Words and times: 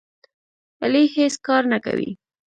علي 0.83 1.03
هېڅ 1.15 1.33
کار 1.47 1.63
نه 1.71 1.77
کوي. 1.85 2.09